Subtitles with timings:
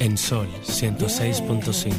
[0.00, 1.92] En Sol 106.5.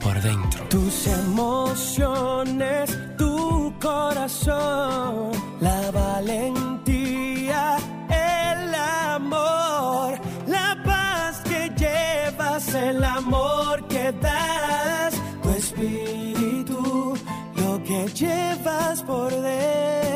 [0.00, 0.64] Por dentro.
[0.68, 5.30] Tus emociones, tu corazón,
[5.60, 7.76] la valentía,
[8.08, 17.14] el amor, la paz que llevas, el amor que das, tu espíritu,
[17.54, 20.09] lo que llevas por dentro,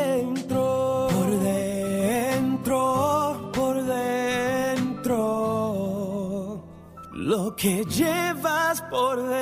[7.65, 9.41] que llevas por dentro.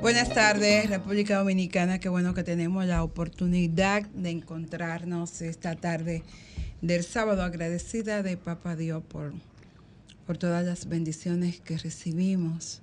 [0.00, 2.00] Buenas tardes, República Dominicana.
[2.00, 6.22] Qué bueno que tenemos la oportunidad de encontrarnos esta tarde
[6.80, 7.42] del sábado.
[7.42, 9.34] Agradecida de Papa Dios por,
[10.26, 12.80] por todas las bendiciones que recibimos,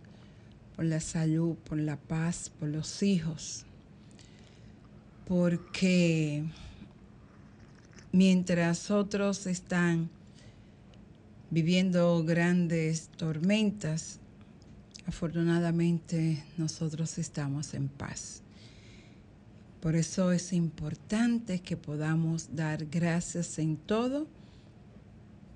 [0.75, 3.65] por la salud, por la paz, por los hijos.
[5.27, 6.45] Porque
[8.17, 10.09] mientras otros están
[11.51, 14.19] viviendo grandes tormentas,
[15.05, 18.41] afortunadamente nosotros estamos en paz.
[19.81, 24.25] Por eso es importante que podamos dar gracias en todo,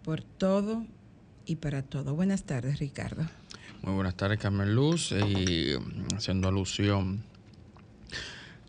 [0.04, 0.86] por todo
[1.48, 2.14] y para todo.
[2.14, 3.24] Buenas tardes, Ricardo.
[3.82, 5.12] Muy buenas tardes, Carmen Luz.
[5.14, 5.74] Y
[6.16, 7.24] haciendo alusión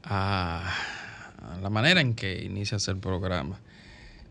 [0.02, 0.74] a,
[1.42, 3.60] a la manera en que inicias el programa,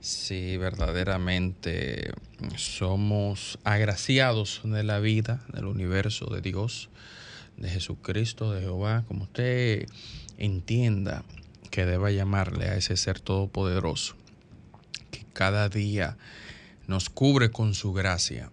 [0.02, 2.12] si verdaderamente
[2.58, 6.90] somos agraciados de la vida, del universo, de Dios,
[7.58, 9.88] de Jesucristo, de Jehová, como usted
[10.38, 11.24] entienda
[11.70, 14.16] que deba llamarle a ese ser todopoderoso,
[15.12, 16.18] que cada día
[16.88, 18.52] nos cubre con su gracia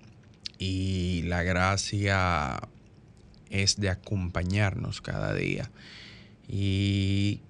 [0.59, 2.61] y la gracia
[3.49, 5.71] es de acompañarnos cada día.
[6.47, 7.41] Y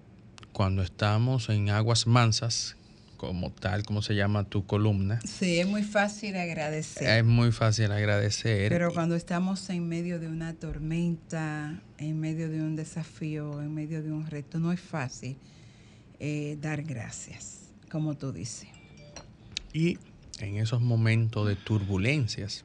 [0.52, 2.77] cuando estamos en aguas mansas,
[3.18, 7.18] como tal, como se llama tu columna, Sí, es muy fácil agradecer.
[7.18, 8.70] es muy fácil agradecer.
[8.70, 14.02] Pero cuando estamos en medio de una tormenta, en medio de un desafío, en medio
[14.02, 15.36] de un reto, no es fácil
[16.20, 18.68] eh, dar gracias, como tú dices.
[19.72, 19.98] Y
[20.38, 22.64] en esos momentos de turbulencias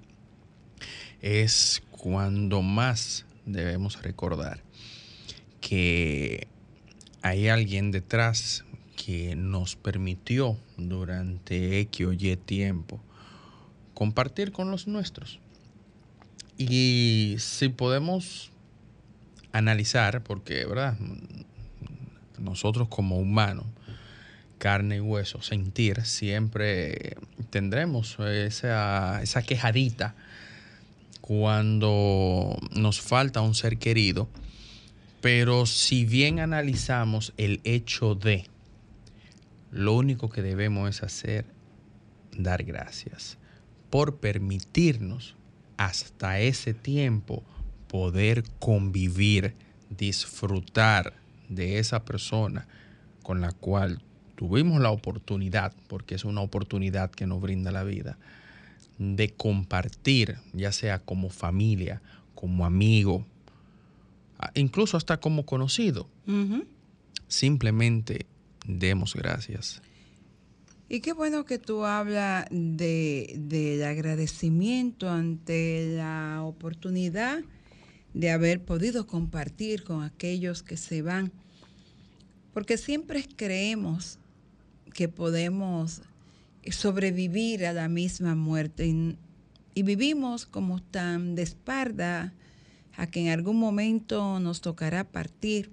[1.22, 4.62] es cuando más debemos recordar
[5.62, 6.48] que
[7.22, 8.66] hay alguien detrás
[9.04, 13.02] que nos permitió durante X o Y tiempo
[13.94, 15.40] compartir con los nuestros.
[16.58, 18.52] Y si podemos
[19.52, 20.98] analizar, porque, ¿verdad?
[22.40, 23.66] Nosotros como humanos,
[24.58, 27.18] carne y hueso, sentir, siempre
[27.50, 30.16] tendremos esa, esa quejadita
[31.22, 34.30] cuando nos falta un ser querido.
[35.22, 38.46] Pero si bien analizamos el hecho de,
[39.74, 41.46] lo único que debemos es hacer,
[42.38, 43.38] dar gracias
[43.90, 45.36] por permitirnos
[45.78, 47.44] hasta ese tiempo
[47.88, 49.56] poder convivir,
[49.90, 51.14] disfrutar
[51.50, 52.68] de esa persona
[53.24, 54.02] con la cual
[54.36, 58.18] tuvimos la oportunidad, porque es una oportunidad que nos brinda la vida,
[59.00, 62.02] de compartir, ya sea como familia,
[62.36, 63.26] como amigo,
[64.54, 66.08] incluso hasta como conocido.
[67.28, 68.28] Simplemente
[68.66, 69.82] demos gracias.
[70.90, 77.40] Y qué bueno que tú hablas de, del agradecimiento ante la oportunidad
[78.14, 81.32] de haber podido compartir con aquellos que se van,
[82.54, 84.20] porque siempre creemos
[84.94, 86.04] que podemos
[86.70, 88.86] sobrevivir a la misma muerte.
[88.86, 89.18] Y,
[89.74, 92.34] y vivimos como tan de espalda
[92.96, 95.72] a que en algún momento nos tocará partir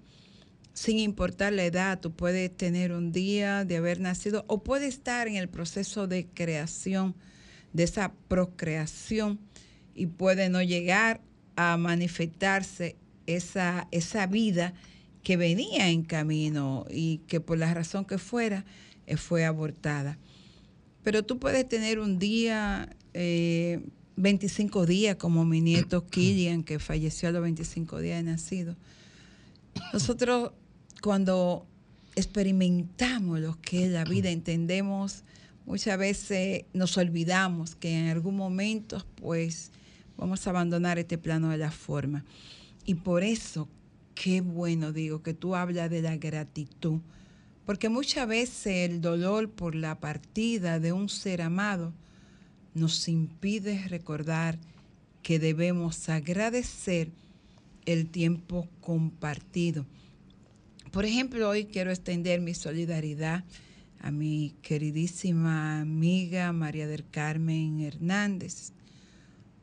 [0.72, 5.28] sin importar la edad, tú puedes tener un día de haber nacido o puedes estar
[5.28, 7.14] en el proceso de creación,
[7.72, 9.40] de esa procreación,
[9.94, 11.20] y puede no llegar
[11.56, 14.74] a manifestarse esa, esa vida
[15.22, 18.64] que venía en camino y que por la razón que fuera
[19.06, 20.18] eh, fue abortada.
[21.02, 23.80] Pero tú puedes tener un día, eh,
[24.16, 28.76] 25 días, como mi nieto Killian, que falleció a los 25 días de nacido.
[29.92, 30.52] Nosotros
[31.02, 31.66] cuando
[32.16, 35.24] experimentamos lo que es la vida, entendemos,
[35.66, 39.70] muchas veces nos olvidamos que en algún momento pues
[40.16, 42.24] vamos a abandonar este plano de la forma.
[42.84, 43.68] Y por eso,
[44.14, 47.00] qué bueno digo que tú hablas de la gratitud,
[47.64, 51.92] porque muchas veces el dolor por la partida de un ser amado
[52.74, 54.58] nos impide recordar
[55.22, 57.10] que debemos agradecer
[57.86, 59.86] el tiempo compartido.
[60.90, 63.44] Por ejemplo, hoy quiero extender mi solidaridad
[64.00, 68.72] a mi queridísima amiga María del Carmen Hernández.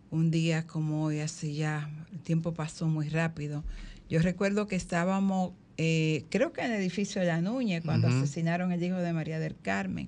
[0.09, 3.65] Un día como hoy, hace ya, el tiempo pasó muy rápido.
[4.09, 8.71] Yo recuerdo que estábamos, eh, creo que en el edificio de la Núñez, cuando asesinaron
[8.71, 10.07] el hijo de María del Carmen.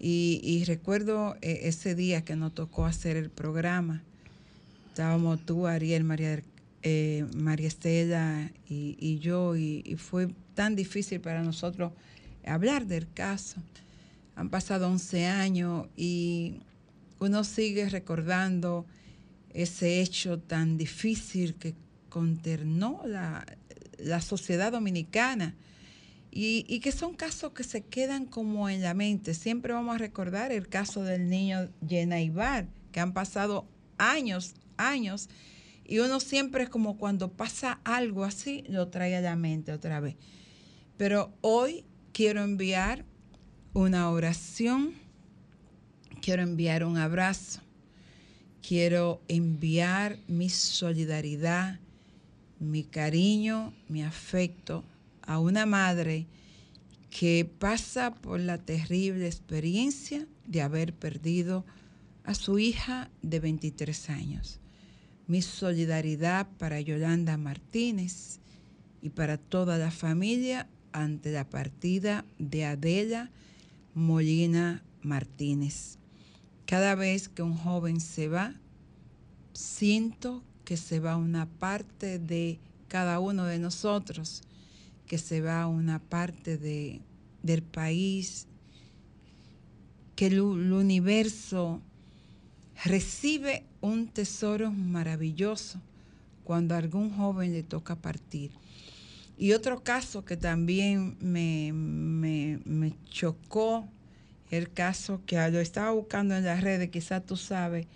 [0.00, 4.02] Y, recuerdo eh, ese día que nos tocó hacer el programa.
[4.88, 6.42] Estábamos tú, Ariel, María,
[6.82, 11.92] eh, María Estela y, yo, y, fue tan difícil para nosotros
[12.44, 13.60] hablar del caso.
[14.34, 16.60] Han pasado 11 años y
[17.18, 18.86] uno sigue recordando
[19.54, 21.74] ese hecho tan difícil que
[22.08, 23.46] conternó la,
[23.98, 25.54] la sociedad dominicana
[26.34, 29.34] y, que son casos que se quedan como en la mente.
[29.34, 33.66] Siempre vamos a recordar el caso del niño Yenaibar, que han pasado
[33.98, 35.28] años, años,
[35.84, 40.00] y uno siempre es como cuando pasa algo así, lo trae a la mente otra
[40.00, 40.16] vez.
[40.96, 43.04] Pero hoy quiero enviar
[43.72, 44.94] una oración,
[46.20, 47.60] quiero enviar un abrazo,
[48.66, 51.80] quiero enviar mi solidaridad,
[52.60, 54.84] mi cariño, mi afecto
[55.22, 56.26] a una madre
[57.10, 61.64] que pasa por la terrible experiencia de haber perdido
[62.24, 64.61] a su hija de 23 años.
[65.32, 68.38] Mi solidaridad para Yolanda Martínez
[69.00, 73.30] y para toda la familia ante la partida de Adela
[73.94, 75.96] Molina Martínez.
[76.66, 78.52] Cada vez que un joven se va,
[79.54, 82.58] siento que se va una parte de
[82.88, 84.42] cada uno de nosotros
[85.06, 87.00] que se va una parte de,
[87.42, 88.48] del país,
[90.14, 91.80] que el, universo
[92.84, 95.78] recibe un tesoro maravilloso
[96.44, 98.50] cuando a algún joven le toca partir.
[99.36, 103.86] Y otro caso que también me, me, chocó,
[104.50, 107.86] el caso que lo estaba buscando en las redes, quizás tú sabes,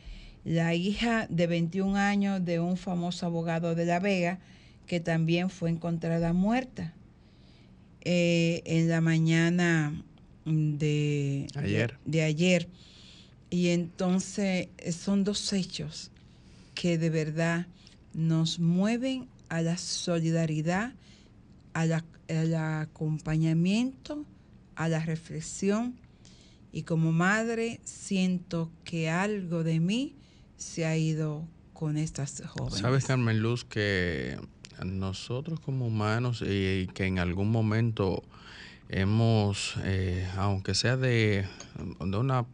[0.45, 4.39] la hija de 21 años de un famoso abogado de La Vega,
[4.87, 6.95] que también fue encontrada muerta.
[8.09, 9.93] Eh, en la mañana
[10.45, 11.99] de ayer.
[12.05, 12.69] De, ayer.
[13.51, 16.11] Y entonces eh, son dos hechos
[16.75, 17.67] que de verdad
[18.13, 20.95] nos mueven a la solidaridad,
[21.73, 24.25] al acompañamiento,
[24.75, 25.97] a la reflexión.
[26.73, 30.15] Y como madre siento que algo de mí
[30.57, 32.81] se ha ido con estas jóvenes.
[32.81, 34.39] Sabes, Carmen Luz, que
[34.85, 38.23] nosotros como humanos y, que en algún momento
[38.89, 41.47] hemos, eh, aunque sea de,
[42.01, 42.47] de, una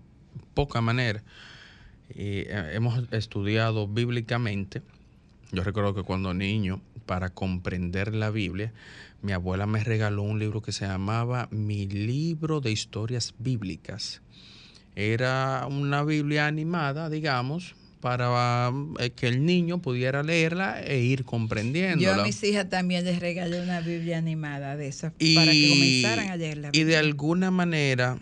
[0.54, 1.22] poca manera,
[2.14, 4.82] y, eh, hemos estudiado bíblicamente.
[5.50, 8.72] Yo recuerdo que cuando niño, para comprender la Biblia,
[9.22, 14.20] mi abuela me regaló un libro que se llamaba Mi libro de historias bíblicas.
[14.96, 22.02] Era una Biblia animada, digamos, para eh, que el niño pudiera leerla e ir comprendiendo.
[22.02, 26.28] Yo a mis hijas también les regalé una Biblia animada de esas para que comenzaran
[26.30, 26.70] a leerla.
[26.72, 28.18] Y de alguna manera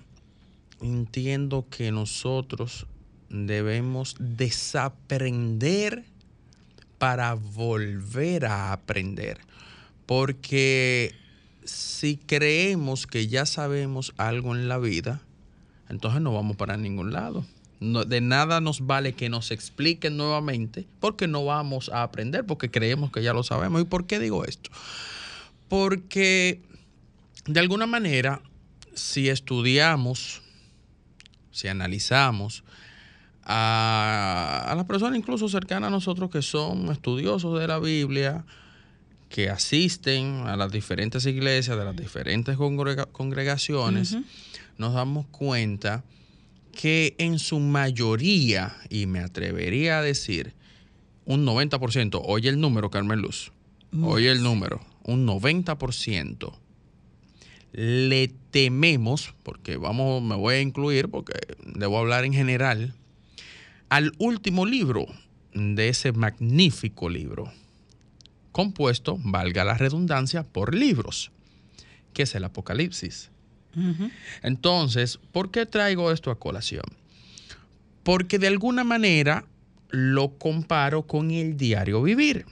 [0.80, 2.86] entiendo que nosotros
[3.28, 6.04] debemos desaprender
[6.98, 9.38] para volver a aprender.
[10.06, 11.14] Porque
[11.64, 15.20] si creemos que ya sabemos algo en la vida,
[15.88, 17.44] entonces no vamos para ningún lado
[17.80, 23.10] de nada nos vale que nos expliquen nuevamente porque no vamos a aprender, porque creemos
[23.10, 23.80] que ya lo sabemos.
[23.80, 24.70] ¿Y por qué digo esto?
[25.68, 26.60] Porque
[27.46, 28.42] de alguna manera,
[28.94, 30.42] si estudiamos,
[31.50, 32.64] si analizamos
[33.44, 38.44] a, a las personas incluso cercanas a nosotros que son estudiosos de la Biblia,
[39.30, 42.56] que asisten a las diferentes iglesias de las diferentes
[43.12, 44.16] congregaciones,
[44.76, 46.04] nos damos cuenta
[46.72, 50.54] que en su mayoría, y me atrevería a decir,
[51.24, 53.52] un 90%, oye el número, Carmen Luz,
[54.02, 56.52] oye el número, un 90%
[57.72, 61.34] le tememos, porque vamos, me voy a incluir, porque
[61.64, 62.94] debo hablar en general,
[63.88, 65.06] al último libro
[65.54, 67.52] de ese magnífico libro,
[68.52, 71.30] compuesto, valga la redundancia, por libros,
[72.12, 73.30] que es el Apocalipsis.
[74.42, 76.84] Entonces, ¿por qué traigo esto a colación?
[78.02, 79.44] Porque de alguna manera
[79.90, 82.46] lo comparo con el diario vivir.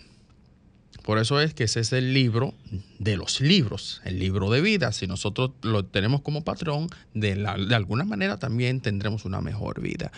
[1.09, 2.53] Por eso es que ese es el libro
[2.99, 4.93] de los libros, el libro de vida.
[4.93, 7.33] Si nosotros lo tenemos como patrón, de,
[7.75, 10.13] alguna manera también tendremos una mejor vida.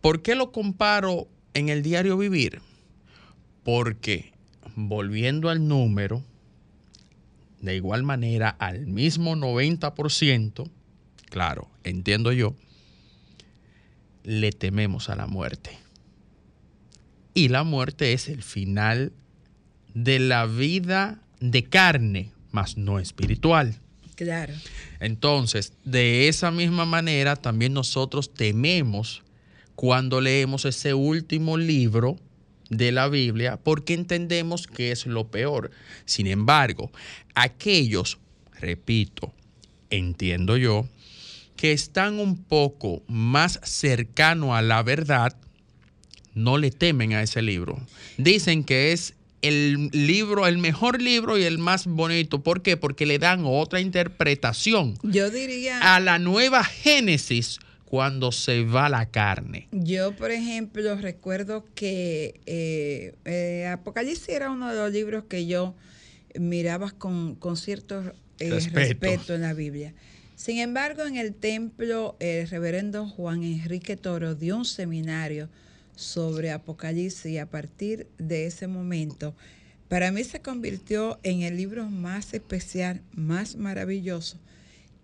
[0.00, 2.62] ¿Por qué lo comparo en el diario vivir?
[3.62, 4.32] Porque,
[4.74, 6.24] volviendo al número,
[7.60, 10.70] de igual manera al mismo 90%,
[11.28, 12.54] claro, entiendo yo,
[14.24, 15.78] le tememos a la muerte.
[17.34, 19.12] Y la muerte es el final
[19.94, 23.78] de la vida de carne, mas no espiritual.
[24.14, 24.52] Claro.
[24.98, 29.22] Entonces, de esa misma manera, también nosotros tememos
[29.74, 32.18] cuando leemos ese último libro
[32.68, 35.70] de la Biblia porque entendemos que es lo peor.
[36.04, 36.90] Sin embargo,
[37.34, 38.18] aquellos,
[38.60, 39.32] repito,
[39.90, 40.86] entiendo yo,
[41.56, 45.36] que están un poco más cercano a la verdad,
[46.34, 47.80] no le temen a ese libro.
[48.16, 52.42] Dicen que es el libro, el mejor libro y el más bonito.
[52.42, 52.76] ¿Por qué?
[52.76, 54.98] Porque le dan otra interpretación.
[55.02, 55.94] Yo diría...
[55.94, 57.58] A la nueva Génesis
[57.90, 59.66] cuando se va la carne.
[59.72, 65.74] Yo, por ejemplo, recuerdo que eh, eh, Apocalipsis era uno de los libros que yo
[66.38, 69.34] miraba con, cierto eh, respeto.
[69.34, 69.92] en la Biblia.
[70.36, 75.48] Sin embargo, en el templo, el reverendo Juan Enrique Toro dio un seminario
[76.00, 79.34] sobre Apocalipsis y a partir de ese momento,
[79.88, 84.38] para mí se convirtió en el libro más especial, más maravilloso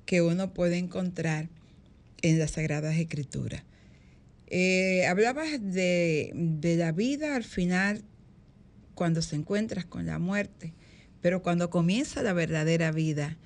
[0.06, 1.48] que uno puede encontrar
[2.22, 3.62] en las Sagradas Escrituras.
[4.46, 8.02] Eh, hablabas de, de la vida al final,
[8.94, 10.72] cuando se encuentras con la muerte,
[11.20, 13.36] pero cuando comienza la verdadera vida,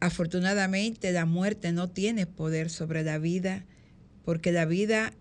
[0.00, 3.64] afortunadamente la muerte no tiene poder sobre la vida,
[4.24, 5.14] porque la vida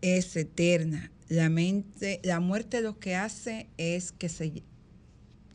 [0.00, 1.10] es eterna.
[1.28, 4.62] La mente, la muerte lo que hace es que se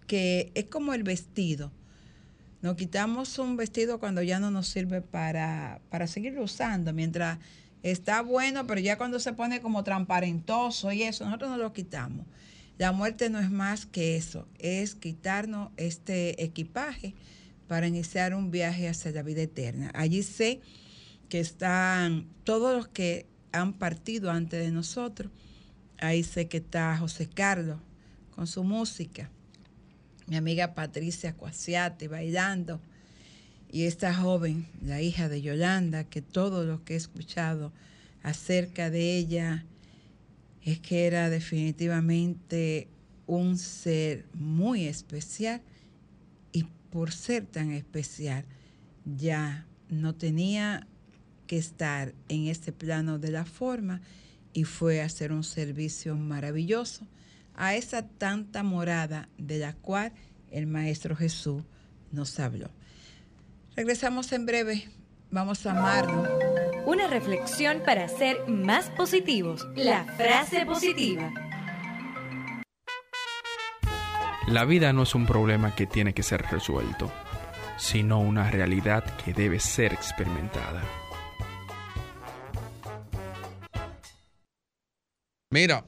[0.08, 1.72] que es como el vestido.
[2.62, 7.40] Nos quitamos un vestido cuando ya no nos sirve para, para seguirlo usando, mientras
[7.82, 12.26] está bueno, pero ya cuando se pone como transparentoso y eso, nosotros no lo quitamos.
[12.78, 17.16] La muerte no es más que eso, es quitarnos este equipaje
[17.68, 19.92] para iniciar un viaje hacia la vida eterna.
[19.94, 20.60] Allí sé
[21.30, 25.32] que están todos los que han partido antes de nosotros.
[26.00, 27.78] Ahí sé que está José Carlos
[28.36, 29.30] con su música,
[30.28, 32.80] mi amiga Patricia Cuasiati bailando.
[33.72, 37.72] Y esta joven, la hija de Yolanda, que todo lo que he escuchado
[38.22, 39.66] acerca de ella
[40.64, 42.90] es que era definitivamente
[43.28, 45.62] un ser muy especial.
[46.52, 48.46] Y por ser tan especial
[49.06, 50.88] ya no tenía
[51.52, 54.00] que estar en este plano de la forma
[54.54, 57.06] y fue a hacer un servicio maravilloso
[57.56, 60.14] a esa tanta morada de la cual
[60.50, 61.62] el Maestro Jesús
[62.10, 62.70] nos habló.
[63.76, 64.88] Regresamos en breve.
[65.30, 66.30] Vamos a amarnos.
[66.86, 69.68] Una reflexión para ser más positivos.
[69.76, 71.34] La frase positiva.
[74.48, 77.12] La vida no es un problema que tiene que ser resuelto,
[77.76, 80.82] sino una realidad que debe ser experimentada.
[85.52, 85.84] Mira,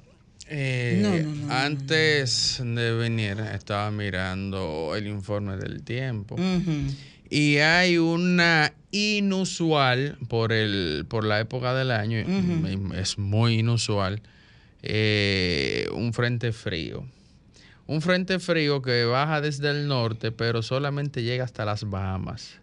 [0.49, 6.35] eh, antes de venir estaba mirando el informe del tiempo
[7.29, 12.17] y hay una inusual por el por la época del año
[12.93, 14.21] es muy inusual
[14.81, 17.05] eh, un frente frío.
[17.87, 22.59] Un frente frío que baja desde el norte pero solamente llega hasta las Bahamas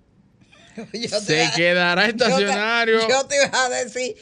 [1.24, 3.00] se quedará estacionario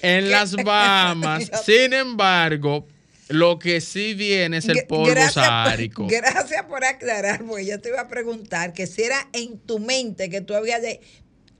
[0.02, 1.50] en las Bahamas.
[1.64, 2.86] Sin embargo,
[3.28, 6.06] lo que sí viene es el polvo sárico.
[6.10, 10.30] Gracias por aclarar, porque yo te iba a preguntar que si era en tu mente
[10.30, 10.82] que tú habías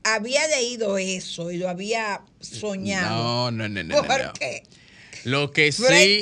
[0.05, 3.51] había leído eso y lo había soñado.
[3.51, 4.03] No, no, no, no.
[4.03, 4.63] ¿Por qué?
[5.25, 6.21] Lo que sí,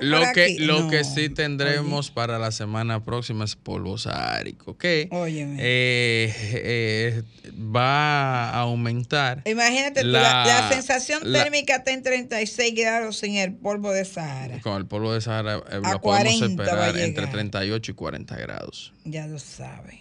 [0.00, 4.84] lo que, Lo que sí tendremos para la semana próxima es polvo sárico, ¿ok?
[5.10, 5.56] Óyeme.
[5.60, 7.22] Eh, eh,
[7.54, 9.42] va a aumentar.
[9.44, 14.60] Imagínate, la, sensación térmica está en 36 grados sin el polvo de Sahara.
[14.60, 18.92] Con el polvo de Sahara eh, lo podemos esperar entre 38 y 40 grados.
[19.04, 20.00] Ya lo sabe.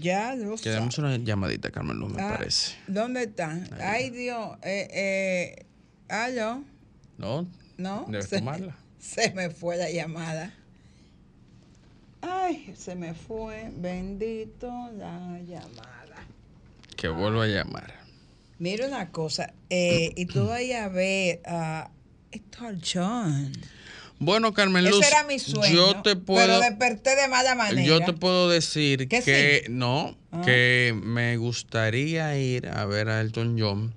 [0.00, 0.70] Ya lo sabe.
[0.70, 2.76] Quedamos una llamadita, Carmen Luz, me ah, parece.
[2.86, 3.68] ¿Dónde están?
[3.80, 4.56] Ay, Dios.
[4.62, 5.66] Eh, eh,
[6.08, 6.64] ¿Aló?
[7.18, 7.46] No.
[7.76, 8.06] No.
[8.08, 8.76] Debes tomarla.
[8.98, 10.54] Se me fue la llamada.
[12.20, 13.70] Ay, se me fue.
[13.76, 16.26] Bendito la llamada.
[16.96, 17.94] Que vuelvo a llamar.
[18.58, 19.52] Mira una cosa.
[19.70, 21.90] Eh, y tú vas a ver a
[22.32, 23.52] Héctor John.
[24.18, 27.86] Bueno, Carmen Luz, Ese era mi sueño, yo te puedo, pero desperté de mala manera.
[27.86, 30.42] Yo te puedo decir que no, ah.
[30.44, 33.94] que me gustaría ir a ver a Elton John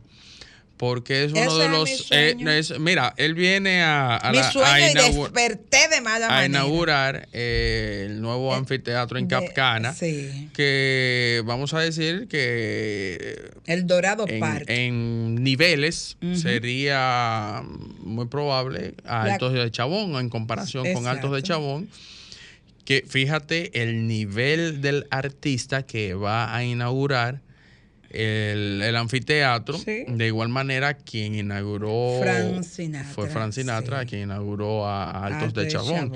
[0.81, 2.11] porque es uno Ese de es los...
[2.11, 6.01] eh, es- mira, él viene a, a Mi la- a sueño y inaugu- desperté de
[6.01, 10.49] mala a inaugurar eh, el nuevo Eh, anfiteatro en de- Capcana, sí.
[10.55, 14.65] que vamos a decir que El Dorado en, Park.
[14.69, 17.61] en niveles sería
[17.99, 21.43] muy probable a La- Altos de Chabón en comparación con Altos de.
[21.43, 21.89] Chabón.
[22.85, 27.41] Que fíjate el nivel del artista que va a inaugurar
[28.13, 29.77] el, el anfiteatro.
[29.77, 30.05] Sí.
[30.07, 34.07] De igual manera, quien inauguró Frank Sinatra, fue Frank Sinatra, sí.
[34.07, 35.67] quien inauguró a, a Altos de.
[35.67, 36.11] Chabón.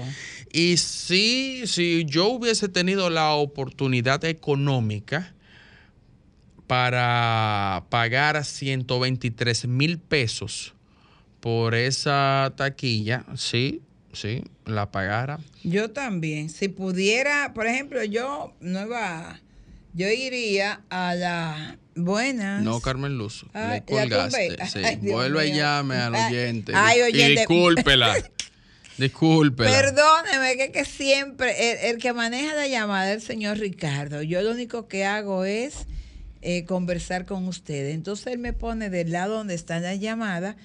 [0.52, 5.34] Y sí, si yo hubiese tenido la oportunidad económica
[6.68, 10.74] para pagar 123 mil pesos
[11.40, 13.82] por esa taquilla, sí,
[14.14, 15.40] sí, la pagara.
[15.64, 16.50] Yo también.
[16.50, 19.40] Si pudiera, por ejemplo, yo no iba,
[19.94, 22.62] yo iría a la buenas.
[22.64, 24.58] No, Carmen Luz, Ay, le colgaste.
[24.68, 26.72] Sí, Ay, vuelve y llame al Ay, oyente.
[26.75, 27.40] ay, y oyente.
[27.42, 28.16] discúlpela.
[28.98, 29.70] discúlpela.
[29.72, 34.22] Perdóneme, que, que siempre el, el que maneja la llamada es el señor Ricardo.
[34.22, 35.86] Yo lo único que hago es
[36.42, 37.94] eh, conversar con ustedes.
[37.96, 40.56] Entonces él me pone del lado donde está la llamada.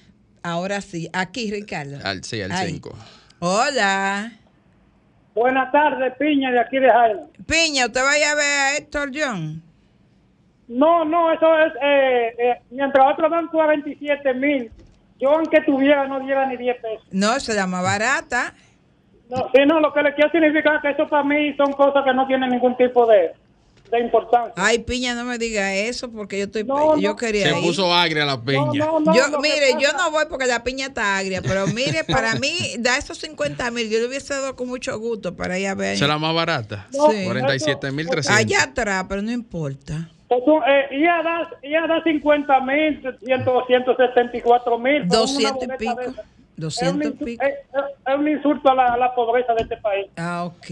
[0.43, 1.99] Ahora sí, aquí Ricardo.
[2.03, 2.71] Al, sí, al Ahí.
[2.71, 2.95] 5.
[3.39, 4.33] Hola.
[5.33, 7.21] Buenas tardes, Piña, de aquí de Jaime.
[7.47, 9.63] Piña, ¿usted vaya a ver a Héctor John?
[10.73, 14.71] No, no, eso es, eh, eh, mientras otros dan tú a 27 mil,
[15.19, 17.05] yo aunque tuviera no diera ni 10 pesos.
[17.11, 18.53] No, esa es la más barata.
[19.29, 22.13] No, sí, no, lo que le quiero significar que eso para mí son cosas que
[22.13, 23.31] no tienen ningún tipo de,
[23.91, 24.53] de importancia.
[24.57, 27.15] Ay, Piña, no me diga eso porque yo estoy No, yo no.
[27.15, 27.63] quería Se ir.
[27.65, 28.71] puso agria la No, peña.
[28.85, 32.35] no, no, yo, mire, yo no voy porque la piña está agria, pero mire, para
[32.35, 35.75] mí, da esos 50 mil, yo le hubiese dado con mucho gusto para ir a
[35.75, 35.95] ver.
[35.95, 36.87] ¿Esa es la más barata?
[36.93, 37.17] No, Sí.
[37.25, 38.29] 47.300.
[38.29, 40.09] Allá atrás, pero no importa.
[40.31, 45.07] Eso, eh, y a dar, y a dar 50 mil, 174 mil.
[45.07, 46.01] 200 y pico.
[46.55, 47.43] 200 y pico.
[47.43, 47.53] Es,
[48.07, 50.07] es un insulto a la, a la pobreza de este país.
[50.17, 50.65] Ah, ok.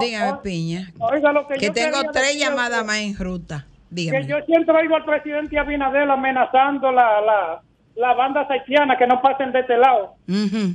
[0.00, 0.90] Dígame, Piña.
[0.98, 3.66] Oiga, lo que, Que yo tengo tres es llamadas que- más en ruta.
[3.88, 4.26] que Dígame.
[4.26, 7.62] yo siempre oigo al presidente Abinadel amenazando la, la,
[7.96, 10.14] la banda haitiana que no pasen de este lado.
[10.28, 10.74] Ujú.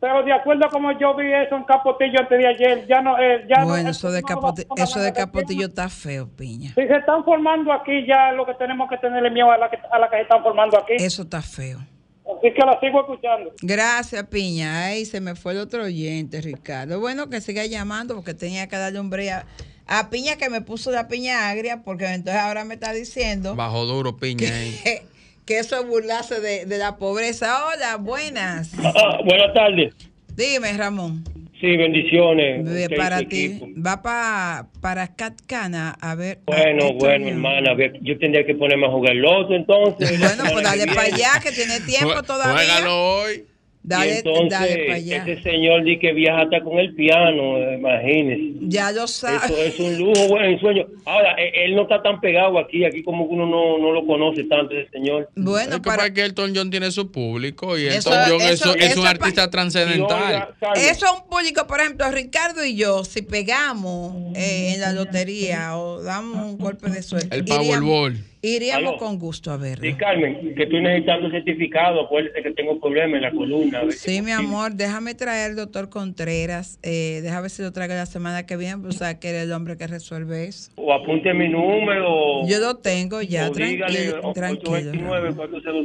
[0.00, 3.18] Pero de acuerdo a como yo vi eso en Capotillo antes de ayer, ya no...
[3.18, 5.66] Eh, ya no- Bueno, eso de, no va a Capoti- poner eso de de Capotillo
[5.66, 6.70] está feo, Piña.
[6.74, 9.76] Si se están formando aquí, ya lo que tenemos que tenerle miedo a la que,
[9.92, 10.94] a la que se están formando aquí.
[10.96, 11.78] Eso está feo.
[12.24, 13.52] Así que la sigo escuchando.
[13.60, 14.86] Gracias, Piña.
[14.86, 16.98] Ay, se me fue el otro oyente, Ricardo.
[17.00, 19.44] Bueno, que siga llamando porque tenía que darle un break
[19.86, 23.84] a, Piña que me puso la piña agria porque entonces ahora me está diciendo Bajo
[23.84, 24.46] duro, piña.
[24.48, 25.02] que,
[25.50, 27.66] que eso es burlarse de, de la pobreza.
[27.66, 28.70] Hola, buenas.
[28.84, 29.92] Ah, buenas tardes.
[30.36, 31.24] Dime, Ramón.
[31.60, 32.88] Sí, bendiciones.
[32.96, 33.46] Para ti.
[33.46, 33.66] equipo.
[33.84, 36.38] Va pa- para Catcana a ver.
[36.46, 40.20] Bueno, bueno, hermana, yo tendría que ponerme a jugar loto entonces.
[40.20, 42.54] la Bueno, pues dale para allá, que tiene tiempo todavía.
[42.54, 43.44] Juégalo hoy.
[43.82, 45.24] Y Dale, entonces, dale para allá.
[45.26, 48.58] ese señor dice que viaja hasta con el piano, imagínese.
[48.68, 49.42] Ya lo sabes.
[49.50, 50.86] Eso es un lujo, bueno, un sueño.
[51.06, 54.06] Ahora, eh, él no está tan pegado aquí, aquí como que uno no, no lo
[54.06, 55.30] conoce tanto, ese señor.
[55.34, 58.40] Bueno, es que para, para que Elton John tiene su público y Eso- Elton John
[58.50, 60.48] eso- es, es un pa- artista Y trascendental.
[60.76, 65.78] Eso es un público, por ejemplo, Ricardo y yo, si pegamos eh, en la lotería
[65.78, 68.18] o damos un golpe de suerte, El Powerball.
[68.42, 68.98] Iríamos Aló.
[68.98, 69.96] con gusto a Sí, verlo.
[69.98, 73.82] Carmen, que estoy necesitando certificado, acuérdese que tengo problemas en la columna.
[73.90, 78.06] Sí, mi amor, déjame traer al doctor Contreras, eh, déjame ver si lo traigo la
[78.06, 80.70] semana que viene, pues, o sea, que eres el hombre que resuelve eso.
[80.76, 82.46] O apunte mi número.
[82.46, 84.32] Yo lo tengo ya, o dígale tranquilo.
[84.32, 84.72] tranquilo.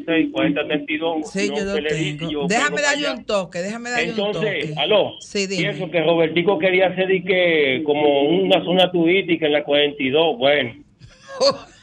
[0.05, 1.23] 829-406-4032.
[1.25, 2.47] Sí, yo lo tengo.
[2.47, 4.73] Déjame darle un toque, déjame darle un Entonces, toque.
[4.77, 5.11] aló.
[5.19, 5.63] Sí, dime.
[5.63, 10.37] Pienso que Robertico quería hacer y que como una zona turística en la 42.
[10.37, 10.73] Bueno,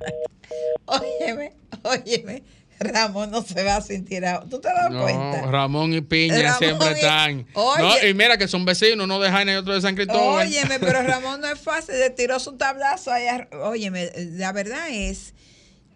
[0.86, 2.42] Óyeme, óyeme,
[2.80, 4.46] Ramón no se va a sentir ahora.
[4.48, 5.42] ¿Tú te das No, cuenta?
[5.42, 7.46] Ramón y Piña Ramón siempre y- están.
[7.54, 7.82] Oye.
[7.82, 10.46] No, y mira que son vecinos, no dejan en otro de San Cristóbal.
[10.46, 13.48] Óyeme, pero Ramón no es fácil, le tiró su tablazo allá.
[13.62, 15.34] Óyeme, la verdad es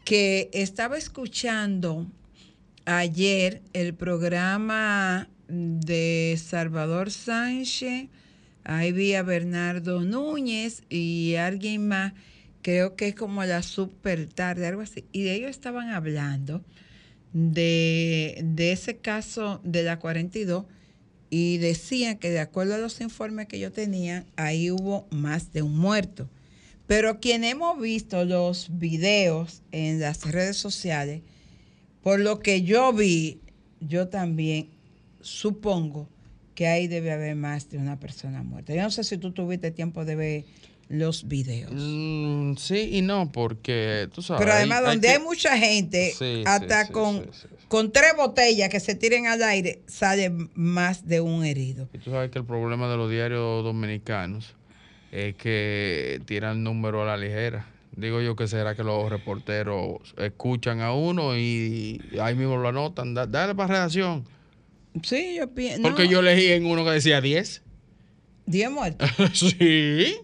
[0.05, 2.07] que estaba escuchando
[2.85, 8.09] ayer el programa de Salvador Sánchez,
[8.65, 12.13] ahí vi a Bernardo Núñez y alguien más,
[12.65, 16.65] creo que es como la super tarde, algo así, y ellos estaban hablando
[17.35, 20.65] de, de ese caso de la 42
[21.29, 25.61] y decían que de acuerdo a los informes que yo tenía, ahí hubo más de
[25.61, 26.31] un muerto.
[26.87, 31.21] Pero quien hemos visto los videos en las redes sociales,
[32.03, 33.41] por lo que yo vi,
[33.81, 34.69] yo también
[35.21, 36.09] supongo
[36.55, 38.75] que ahí debe haber más de una persona muerta.
[38.75, 40.45] Yo no sé si tú tuviste tiempo de ver
[40.89, 41.73] los videos.
[41.75, 44.41] Mm, sí y no, porque tú sabes.
[44.43, 48.13] Pero además, hay donde que- hay mucha gente, Sí, hasta sí, con, sí, con tres
[48.17, 51.89] botellas que se tiren al aire, sale más de un herido.
[51.93, 54.55] Y tú sabes que el problema de los diarios dominicanos
[55.13, 57.69] es que tiran número a la ligera.
[57.97, 63.15] Digo yo que será que los reporteros escuchan a uno y ahí mismo lo anotan.
[63.15, 64.25] Da- dale para redacción.
[65.03, 65.83] Sí, yo pienso.
[65.83, 67.63] Porque yo leí en uno que decía 10.
[68.47, 69.09] 10 muertos.
[69.33, 70.17] sí.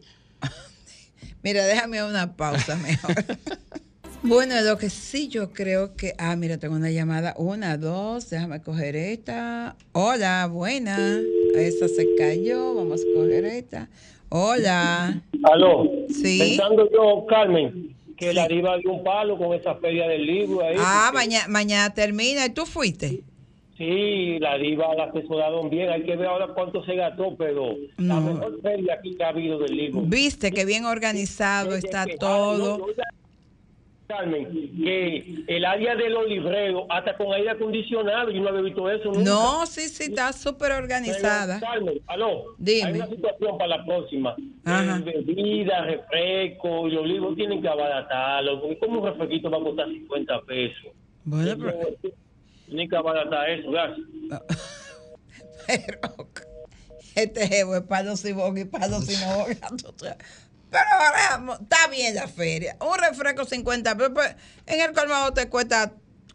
[1.43, 3.15] Mira, déjame una pausa mejor.
[4.23, 6.15] bueno, lo que sí yo creo que.
[6.19, 7.35] Ah, mira, tengo una llamada.
[7.39, 9.77] Una, dos, déjame coger esta.
[9.93, 11.21] Hola, buena.
[11.55, 12.75] Esa se cayó.
[12.75, 13.89] Vamos a coger esta.
[14.29, 15.23] Hola.
[15.43, 15.91] Aló.
[16.09, 16.39] Sí.
[16.41, 20.77] Pensando yo, Carmen, que la diva dio un palo con esa feria del libro ahí.
[20.79, 22.47] Ah, porque- mañana, mañana termina.
[22.47, 23.23] ¿Y tú fuiste?
[23.81, 25.89] Sí, la diva la asesoraron bien.
[25.89, 28.21] Hay que ver ahora cuánto se gastó, pero la No.
[28.21, 30.03] mejor feria aquí que ha habido del libro.
[30.05, 32.77] Viste que bien organizado está Que- todo.
[32.77, 32.93] no, no,
[34.07, 34.49] Carmen,
[34.85, 39.05] que el área de los libreros, hasta con aire acondicionado, yo no había visto eso
[39.13, 39.21] nunca.
[39.23, 41.59] No, sí, sí, está súper organizada.
[41.61, 42.89] Carmen, aló, Dime.
[42.89, 44.35] hay una situación para la próxima.
[44.67, 49.89] Eh, bebidas, refresco, los libros tienen que abaratarlo, porque como un refresquito va a costar
[49.89, 50.93] 50 pesos.
[51.25, 51.79] Bueno, pero,
[52.71, 54.07] Que abaratar eso, gracias.
[55.67, 56.29] pero
[57.15, 60.17] este jevo es palo sin boca y palo sin boca.
[60.71, 62.77] Pero ahora está bien la feria.
[62.81, 64.13] Un refresco 50 pesos.
[64.15, 65.93] pues, En el colmado te cuesta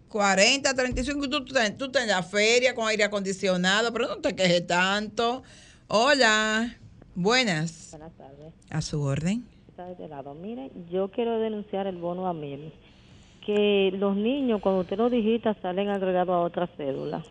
[0.09, 1.25] 40, 35.
[1.25, 4.35] y Tú, tú, estás- tú estás en la feria con aire acondicionado, pero no te
[4.35, 5.43] quejes tanto.
[5.87, 6.77] Hola.
[7.15, 7.89] Buenas.
[7.91, 8.53] Buenas tardes.
[8.69, 9.47] A su orden.
[9.69, 10.33] Está de este lado.
[10.33, 12.73] Mire, yo quiero denunciar el bono a mil.
[13.45, 17.23] Que los niños, cuando usted lo digita, salen agregados a otra cédula.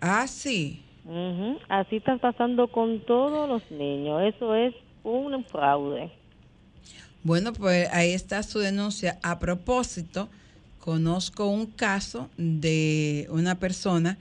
[0.00, 0.82] Ah, sí.
[1.68, 4.22] Así está pasando con todos los niños.
[4.22, 6.12] Eso es un fraude.
[7.22, 9.18] Bueno, pues ahí está su denuncia.
[9.22, 10.28] A propósito,
[10.78, 14.18] conozco un caso de una persona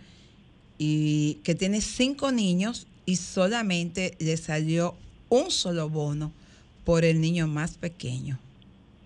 [0.77, 4.95] y que tiene cinco niños y solamente le salió
[5.29, 6.31] un solo bono
[6.83, 8.39] por el niño más pequeño.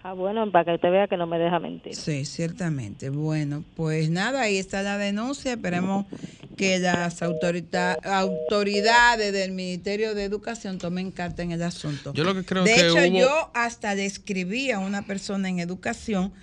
[0.05, 1.95] Ah, bueno, para que usted vea que no me deja mentir.
[1.95, 3.09] Sí, ciertamente.
[3.09, 5.53] Bueno, pues nada, ahí está la denuncia.
[5.53, 6.05] Esperemos
[6.57, 12.13] que las autoridades del Ministerio de Educación tomen carta en el asunto.
[12.13, 15.47] Yo lo que creo de que hecho, hubo- yo hasta le escribí a una persona
[15.49, 16.33] en educación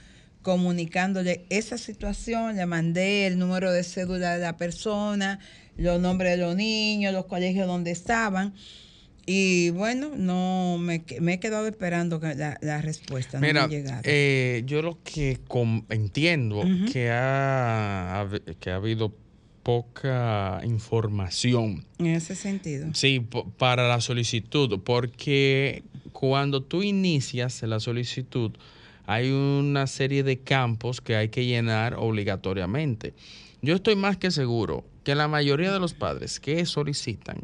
[0.43, 5.39] comunicándole esa situación, le mandé el número de cédula de la persona,
[5.77, 8.55] los nombres de los niños, los colegios donde estaban.
[9.27, 13.39] Y bueno, no me, me he quedado esperando la, la respuesta.
[13.39, 14.03] no me Mira, llegado.
[14.05, 15.39] eh, yo lo que
[15.91, 16.87] entiendo Ujú.
[16.91, 18.27] que, ha,
[18.59, 19.15] que ha habido
[19.63, 22.89] poca información En ese sentido.
[22.95, 23.25] Sí,
[23.59, 28.53] para la solicitud, porque cuando tú inicias la solicitud,
[29.07, 33.15] hay una serie de campos que hay que llenar obligatoriamente.
[33.63, 37.39] Yo estoy más que seguro que la mayoría de los padres que solicitan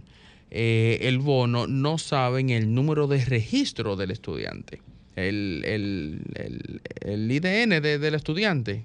[0.51, 4.81] eh, el bono no saben el número de registro del estudiante,
[5.17, 8.85] el, el- el- el IDN de- del estudiante.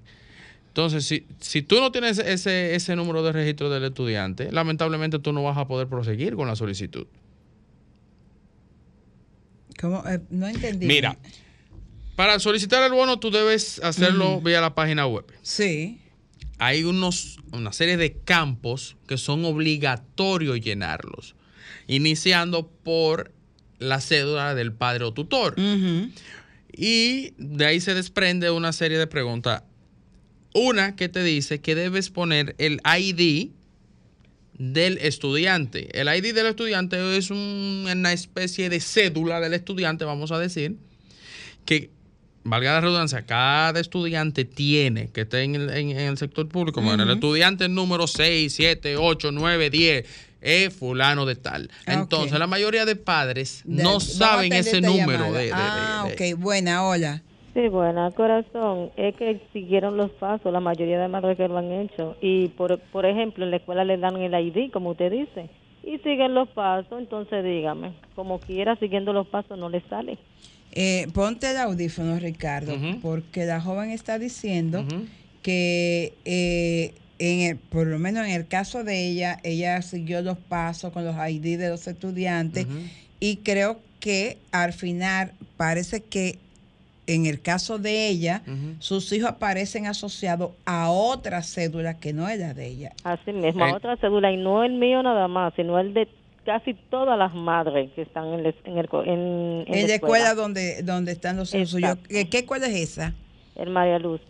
[0.69, 5.33] Entonces, si, si tú no tienes ese, ese número de registro del estudiante, lamentablemente tú
[5.33, 7.05] no vas a poder proseguir con la solicitud.
[9.79, 10.03] ¿Cómo?
[10.07, 10.85] Eh, no entendí.
[10.85, 11.17] Mira,
[12.15, 15.25] para solicitar el bono tú debes hacerlo vía la página web.
[15.41, 15.99] Sí.
[16.59, 21.35] Hay unos, una serie de campos que son obligatorios llenarlos,
[21.95, 23.31] iniciando por
[23.79, 25.55] la cédula del padre o tutor.
[26.73, 29.63] Y de ahí se desprende una serie de preguntas.
[30.53, 33.49] Una que te dice que debes poner el ID
[34.57, 35.89] del estudiante.
[35.99, 40.75] El ID del estudiante es un- una especie de cédula del estudiante, vamos a decir,
[41.65, 41.89] que,
[42.43, 46.81] valga la redundancia, cada estudiante tiene, que esté en el, en- en el sector público,
[46.81, 50.05] bueno, el estudiante número 6, 7, 8, 9, 10,
[50.41, 51.69] es fulano de tal.
[51.85, 56.07] Ah, Entonces, la mayoría de padres De- no saben ese número de, de- de- Ah,
[56.11, 57.21] ok, buena, hola.
[57.53, 61.69] Sí, bueno, corazón, es que siguieron los pasos, la mayoría de madres que lo han
[61.71, 62.15] hecho.
[62.21, 65.49] Y, por, por ejemplo, en la escuela le dan el ID, como usted dice,
[65.83, 70.17] y siguen los pasos, entonces dígame, como quiera, siguiendo los pasos no le sale.
[70.71, 74.85] Eh, ponte el audífono, Ricardo, porque la joven está diciendo
[75.41, 80.37] que, eh, en el- por lo menos en el caso de ella, ella siguió los
[80.37, 82.65] pasos con los ID de los estudiantes
[83.19, 86.39] y creo que al final parece que
[87.07, 88.41] en el caso de ella,
[88.79, 92.91] sus hijos aparecen asociados a otra cédula que no es la de ella.
[93.03, 93.69] Así mismo, Eh.
[93.71, 96.07] a otra cédula, y no el mío nada más, sino el de
[96.45, 100.33] casi todas las madres que están en, les- en, el, en, en En la escuela
[100.35, 101.97] donde, donde están los hijos suyos.
[102.07, 103.13] ¿Qué, qué escuela es esa?
[103.55, 104.23] El María Luce,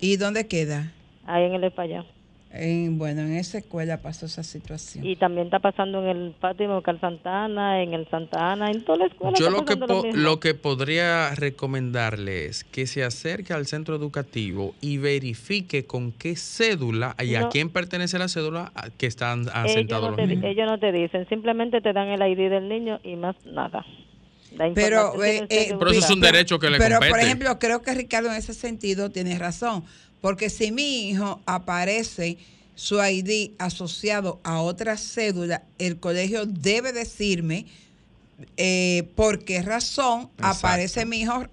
[0.00, 0.92] ¿Y dónde queda?
[1.26, 2.06] ahí en el Español.
[2.54, 5.06] En, bueno, en esa escuela pasó esa situación.
[5.06, 8.98] Y también está pasando en el Fátima Cal Santana, en el Santa Ana, en toda
[8.98, 9.32] la escuela.
[9.38, 9.76] Yo lo que,
[10.12, 16.36] lo que podría recomendarle es que se acerque al centro educativo y verifique con qué
[16.36, 20.44] cédula y a quién pertenece la cédula que están asentados no, los niños.
[20.44, 23.84] ellos no te dicen, simplemente te dan el ID del niño y más nada.
[24.74, 27.94] Pero, eh, eh, Pero eso es un derecho que le Pero, por ejemplo, creo que
[27.94, 29.84] Ricardo en ese sentido tiene razón.
[30.22, 32.38] Porque si mi hijo aparece
[32.74, 37.66] su ID asociado a otra cédula, el colegio debe decirme
[38.56, 40.66] eh, por qué razón Exacto.
[40.66, 41.44] aparece mi hijo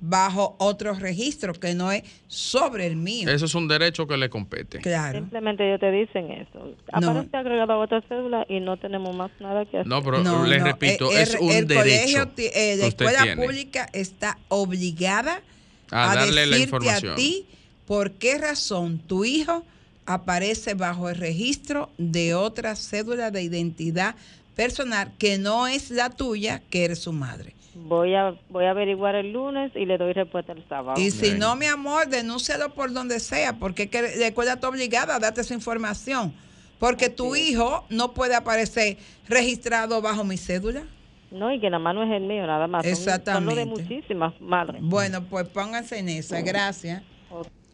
[0.00, 3.28] bajo otro registro que no es sobre el mío.
[3.28, 4.78] Eso es un derecho que le compete.
[4.78, 5.18] Claro.
[5.18, 6.76] Simplemente ellos te dicen eso.
[7.00, 7.10] No.
[7.10, 9.86] Aparece agregado a otra cédula y no tenemos más nada que hacer.
[9.88, 12.86] No, pero No, le no, repito, eh, es el- un el derecho colegio eh, la
[12.86, 13.42] escuela tiene.
[13.42, 15.42] pública está obligada
[15.90, 17.12] A a, darle la decirte información.
[17.14, 17.46] a ti
[17.88, 19.64] por qué razón tu hijo
[20.04, 24.14] aparece bajo el registro de otra cédula de identidad
[24.54, 27.54] personal que no es la tuya, que eres su madre.
[27.74, 31.00] Voy a voy a averiguar el lunes y le doy respuesta el sábado.
[31.00, 31.38] Y si Bien.
[31.38, 35.18] no, mi amor, denúncialo por donde sea, porque es que la escuela está obligada a
[35.18, 36.34] darte esa información.
[36.78, 38.98] Porque tu hijo no puede aparecer
[39.28, 40.84] registrado bajo mi cédula.
[41.30, 42.84] No, y que nada más no es el mío, nada más.
[42.84, 43.66] Son- Son, lo de Exactamente.
[43.66, 44.80] muchísimas madres.
[44.82, 47.02] Bueno, pues pónganse en esa, gracias.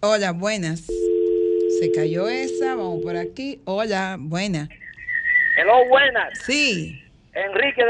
[0.07, 0.83] Hola, buenas.
[1.81, 3.62] Se cayó esa, vamos por aquí.
[3.64, 4.69] Hola, buenas.
[5.57, 6.38] Hello, buenas.
[6.40, 7.03] Sí.
[7.33, 7.83] Enrique,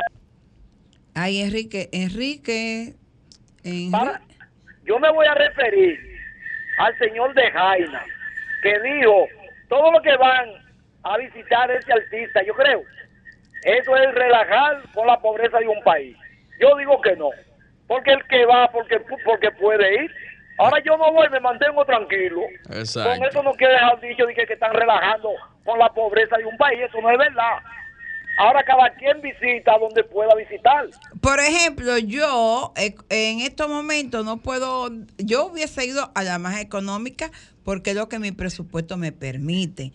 [1.12, 2.94] Ay, Enrique, Enrique.
[3.90, 4.20] Para-
[4.84, 5.98] yo me voy a referir
[6.78, 8.04] al señor de Jaina,
[8.62, 9.26] que dijo,
[9.68, 10.50] todo lo que van
[11.02, 12.80] a visitar ese artista, yo creo,
[13.64, 16.16] eso es relajar con la pobreza de un país.
[16.60, 17.30] Yo digo que no,
[17.88, 20.10] porque el que va, porque, porque puede ir.
[20.58, 22.42] Ahora yo no voy, me mantengo tranquilo.
[22.66, 23.26] Con Exacto.
[23.26, 25.30] eso no quiere dejar dicho de que, que están relajando
[25.64, 27.58] con la pobreza de un país, eso no es verdad.
[28.36, 30.86] Ahora cada quien visita donde pueda visitar.
[31.20, 36.60] Por ejemplo, yo eh, en estos momentos no puedo, yo hubiese ido a la más
[36.60, 37.30] económica
[37.64, 39.92] porque es lo que mi presupuesto me permite.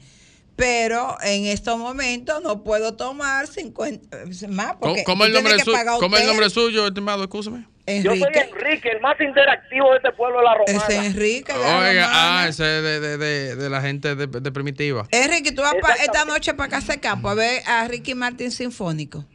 [0.55, 5.55] Pero en estos momentos no puedo tomar 50 eh, más ¿Cómo, porque cómo el nombre
[5.55, 5.63] que
[5.99, 7.23] cómo el nombre suyo, estimado?
[7.23, 7.65] Escúchame.
[8.03, 8.89] Yo soy Enrique.
[8.91, 10.77] El más interactivo de este pueblo de la Romana.
[10.87, 11.51] Ese Enrique.
[11.53, 12.43] de la Oiga, Romana.
[12.43, 15.07] ah, ese de, de, de, de la gente de, de Primitiva.
[15.11, 18.51] Enrique, tú vas pa- esta noche para Casa de Campo a ver a Ricky Martin
[18.51, 19.25] Sinfónico.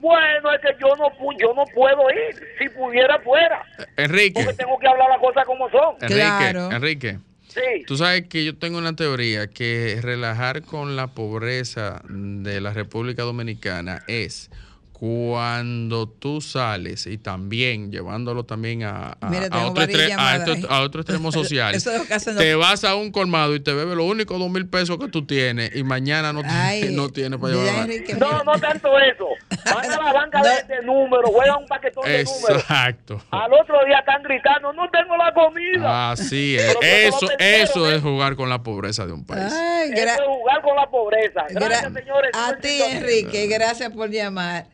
[0.00, 2.40] Bueno, es que yo no, pu- yo no puedo ir.
[2.58, 3.62] Si pudiera, fuera.
[3.96, 5.96] Enrique, Porque tengo que hablar las cosas como son.
[6.00, 6.70] Enrique, Claro.
[6.70, 7.18] Enrique.
[7.48, 7.82] Sí.
[7.86, 13.22] Tú sabes que yo tengo una teoría que relajar con la pobreza de la República
[13.22, 14.50] Dominicana es
[14.98, 21.30] cuando tú sales y también llevándolo también a, a- Mira, a otro, a otro extremo
[21.32, 21.74] social.
[21.74, 24.06] Eso es lo que hacen los- te vas a un colmado y te bebes los
[24.06, 27.54] únicos dos mil pesos que tú tienes y mañana no, Ay, tienes, no tienes para
[27.54, 27.88] llevar.
[28.18, 29.28] No, no tanto eso.
[29.74, 32.60] Van a la banca de, de números, juegan un paquetón de números.
[32.62, 33.22] Exacto.
[33.30, 36.10] Al otro día están gritando, no tengo la comida.
[36.10, 36.76] Así es.
[36.82, 39.52] Eso, eso entero, es jugar con la pobreza de un país.
[39.52, 41.44] Ay, Eso es jugar con la pobreza.
[41.50, 42.30] Gracias, gra- señores.
[42.34, 44.66] a ti, Enrique, gracias por llamar.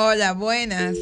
[0.00, 0.96] Hola, buenas.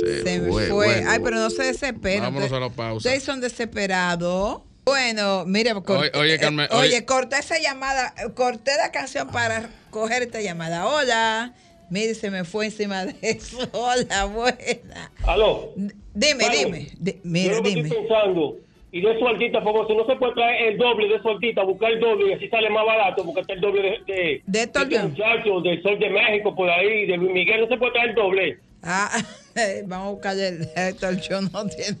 [0.00, 1.10] Se, Se me fue, bueno.
[1.10, 2.22] Ay, pero no se desesperen.
[2.22, 2.96] Vámonos a la pausa.
[2.96, 4.62] Ustedes son desesperados.
[4.86, 7.04] Bueno, mire, corté- Oye, Carmen, eh, oye, oye.
[7.04, 10.86] corté esa llamada, corté la canción para coger esta llamada.
[10.86, 11.52] Hola.
[11.90, 13.58] Mire, se me fue encima de eso.
[13.72, 15.10] Hola, buena.
[15.24, 15.74] Aló.
[16.14, 16.90] Dime, Carmen, dime.
[16.98, 17.82] Di- Yo mira, lo que dime.
[17.88, 18.56] estoy pensando,
[18.92, 21.28] y de su altita, por favor, si no se puede traer el doble de su
[21.28, 24.42] altita, buscar el doble y así sale más barato, porque está el doble de, de,
[24.46, 27.76] De Héctor este muchacho del Sol de México, por ahí, de Luis Miguel, no se
[27.76, 28.58] puede traer el doble.
[28.82, 29.10] Ah,
[29.86, 31.98] vamos a buscar el Héctor Yo no tiene.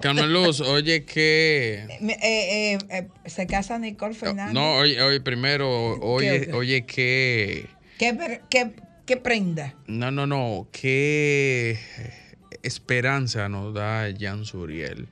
[0.00, 1.84] Carmen Luz, oye que...
[2.00, 4.54] Eh, eh, eh, se casa Nicole Fernández.
[4.54, 6.52] No, oye, oye, primero, oye, qué?
[6.52, 7.66] oye que...
[7.98, 8.70] ¿Qué, qué-
[9.04, 9.74] qué prenda?
[9.88, 11.76] No, no, no, qué
[12.62, 15.08] esperanza nos da Jan Suriel.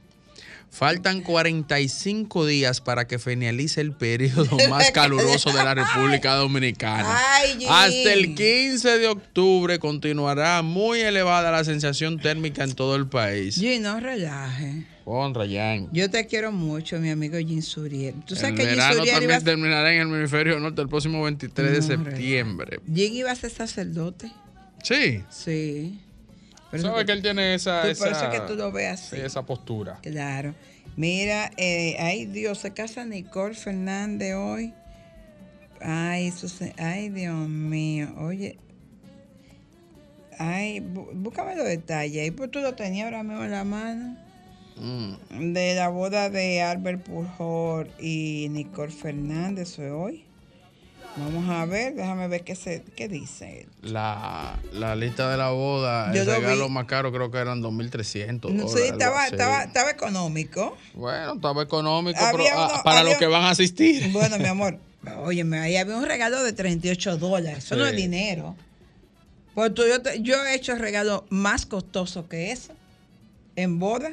[0.70, 7.16] Faltan 45 días para que finalice el periodo más caluroso de la República Dominicana.
[7.34, 7.68] Ay, Jim.
[7.70, 13.56] Hasta el 15 de octubre continuará muy elevada la sensación térmica en todo el país.
[13.56, 14.84] Gin, no relaje.
[15.04, 15.88] Con Rayán.
[15.90, 18.14] Yo te quiero mucho, mi amigo Jim Suriel.
[18.26, 20.88] Tú sabes El que Jim verano Suriel iba, también terminará en el hemisferio norte el
[20.88, 22.80] próximo 23 de septiembre.
[22.94, 24.30] Jim iba a ser sacerdote.
[24.82, 25.22] Sí.
[25.30, 25.98] Sí.
[26.70, 28.70] Por eso Sabes que él tiene esa, tú- por esa, eso es que tú lo
[28.72, 29.16] ves así.
[29.16, 29.98] sí, esa postura.
[30.02, 30.54] Claro.
[30.96, 34.74] Mira, eh, ay Dios, se casa Nicole Fernández hoy.
[35.80, 38.08] Ay, eso se- ay Dios mío.
[38.18, 38.58] Oye,
[40.40, 42.22] Ay, bú- búscame los detalles.
[42.22, 44.16] Ahí pues tú lo tenías ahora mismo en la mano.
[44.76, 45.52] Mm.
[45.52, 50.24] De la boda de Albert Pujol y Nicole Fernández hoy.
[51.18, 53.66] Vamos a ver, déjame ver qué, se, qué dice.
[53.82, 56.72] La, la lista de la boda, Yo el lo regalo vi.
[56.74, 60.76] más caro creo que eran 2.300 No, sí, estaba, estaba, estaba económico.
[60.94, 64.10] Bueno, estaba económico, Había pero ah, uno- para había- los que van a asistir.
[64.12, 64.78] Bueno, mi amor,
[65.24, 67.58] óyeme, ahí había un regalo de 38 dólares.
[67.64, 68.56] Eso no es dinero.
[69.54, 72.72] Pues tú, yo, te- yo he hecho regalos más costosos que eso
[73.56, 74.12] en boda.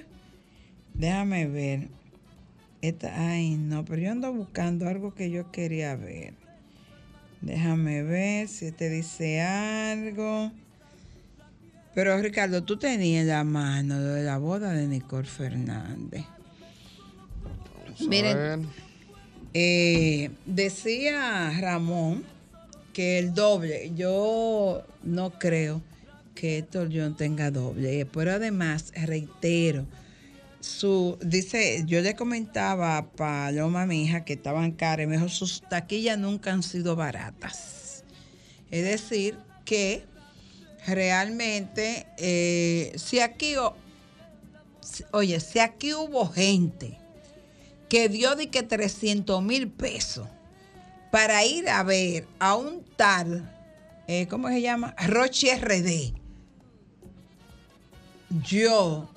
[0.94, 1.88] Déjame ver.
[2.82, 6.34] Esta, ay, no, pero yo ando buscando algo que yo quería ver.
[7.42, 10.52] Déjame ver si te dice algo.
[11.94, 16.26] Pero Ricardo, tú tenías en la mano de la boda de Nicole Fernández.
[18.08, 18.68] Miren,
[19.54, 22.24] eh, decía Ramón
[22.92, 25.82] que el doble, yo no creo
[26.34, 29.86] que Héctor John tenga doble, pero además reitero,
[30.66, 35.30] su, dice, yo le comentaba a Paloma, mi hija, que estaban caras, y me dijo,
[35.30, 38.04] sus taquillas nunca han sido baratas.
[38.72, 40.04] Es decir, que
[40.88, 43.54] realmente, eh, si aquí,
[45.12, 46.98] oye, si aquí hubo gente
[47.88, 50.28] que dio de que 300 mil pesos
[51.12, 53.54] para ir a ver a un tal,
[54.08, 54.96] eh, ¿cómo se llama?
[55.08, 56.14] Roche RD.
[58.44, 59.15] Yo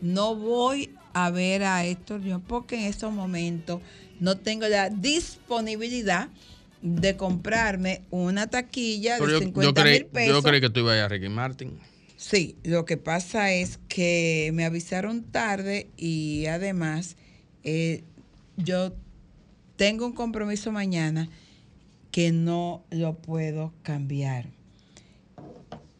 [0.00, 3.80] no voy a ver a Héctor yo porque en estos momentos
[4.20, 6.28] no tengo la disponibilidad
[6.82, 10.34] de comprarme una taquilla Pero de yo, 50 yo, creí, mil pesos.
[10.36, 11.78] yo creí que tú ibas a ir a Ricky Martin.
[12.16, 17.16] Sí, lo que pasa es que me avisaron tarde y además
[17.64, 18.04] eh,
[18.56, 18.92] yo
[19.76, 21.28] tengo un compromiso mañana
[22.10, 24.50] que no lo puedo cambiar.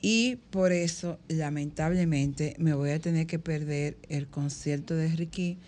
[0.02, 5.58] Y por eso, lamentablemente, me voy a tener que perder el concierto de Ricky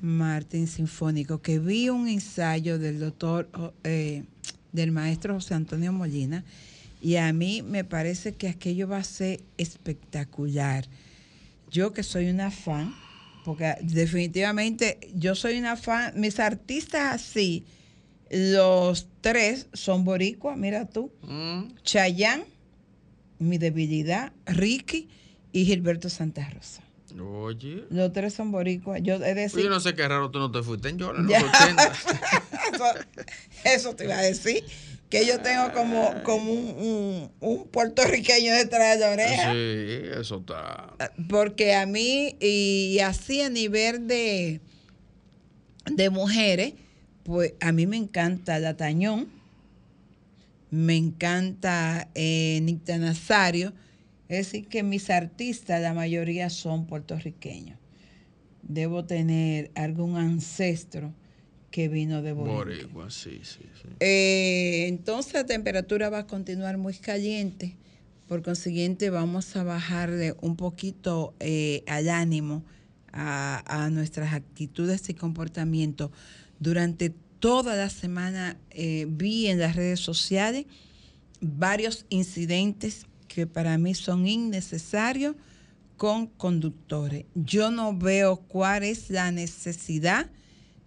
[0.00, 3.48] Martin Sinfónico, que vi un ensayo del doctor,
[3.84, 4.24] eh,
[4.72, 6.44] del maestro José Antonio Molina,
[7.00, 10.86] y a mí me parece que aquello va a ser espectacular.
[11.70, 12.94] Yo que soy una fan,
[13.44, 17.64] porque definitivamente yo soy una fan, mis artistas así,
[18.30, 21.10] los tres son boricuas, mira tú,
[21.82, 22.44] Chayanne,
[23.38, 25.08] Mi Debilidad, Ricky
[25.52, 26.82] y Gilberto Santa Rosa.
[27.20, 27.84] Oye.
[27.90, 29.00] Los tres son boricuas.
[29.02, 31.42] Yo, es decir, Yo no sé qué raro tú no te fuiste en Jordan, en
[31.42, 31.92] los 80.
[32.72, 32.84] eso,
[33.64, 34.64] eso te iba a decir.
[35.10, 39.52] Que yo tengo como, como un, un- un puertorriqueño detrás de la oreja.
[39.52, 40.94] Sí, eso está.
[41.28, 44.60] Porque a mí, y así a nivel de,
[45.92, 46.74] de mujeres,
[47.22, 49.28] pues a mí me encanta la Tañón,
[50.74, 53.72] me encanta eh, Nicta Nazario.
[54.28, 57.78] Es decir, que mis artistas, la mayoría son puertorriqueños.
[58.62, 61.14] Debo tener algún ancestro
[61.70, 62.58] que vino de Bolivia.
[62.58, 63.88] Boricua, sí, sí, sí.
[64.00, 67.76] Eh, entonces la temperatura va a continuar muy caliente.
[68.26, 72.64] Por consiguiente, vamos a bajarle un poquito eh, al ánimo
[73.12, 76.10] a, a nuestras actitudes y comportamientos.
[76.58, 80.64] Durante toda la semana eh, vi en las redes sociales
[81.42, 85.36] varios incidentes que para mí son innecesarios
[85.98, 87.26] con conductores.
[87.34, 90.30] Yo no veo cuál es la necesidad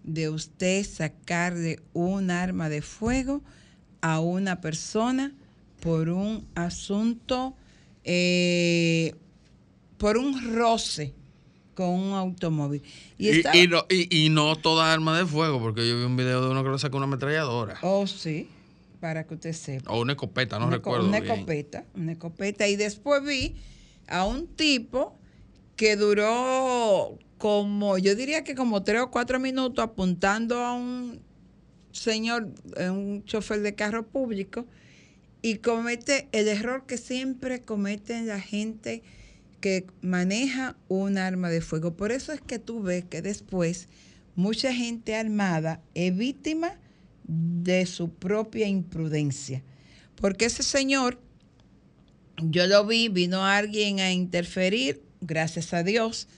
[0.02, 3.40] de usted sacarle un arma de fuego
[4.00, 5.32] a una persona
[5.80, 7.54] por un asunto,
[8.02, 9.14] eh,
[9.96, 11.14] por un roce
[11.78, 12.82] con un automóvil.
[13.18, 16.50] Y, Y, no, y, no toda arma de fuego, porque yo vi un video de
[16.50, 17.78] uno que le sacó una ametralladora.
[17.82, 18.48] Oh, sí,
[18.98, 19.92] para que usted sepa.
[19.92, 21.32] O una escopeta, no una, recuerdo una bien.
[21.32, 22.66] escopeta, una escopeta.
[22.66, 23.54] Y después vi
[24.08, 25.16] a un tipo
[25.76, 31.20] que duró como, yo diría que como tres o cuatro minutos apuntando a un
[31.92, 34.66] señor, eh, un chofer de carro público,
[35.42, 39.04] y comete el error que siempre cometen la gente
[39.60, 41.96] que maneja un arma de fuego.
[41.96, 43.88] Por eso es que tú ves que después
[44.36, 46.78] mucha gente armada es víctima
[47.24, 49.62] de su propia imprudencia.
[50.16, 51.20] Porque ese señor,
[52.38, 56.28] yo lo vi, vino alguien a interferir, gracias a Dios,